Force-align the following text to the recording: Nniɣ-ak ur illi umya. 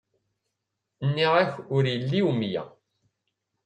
Nniɣ-ak 1.07 1.51
ur 1.75 1.83
illi 1.95 2.19
umya. 2.29 2.63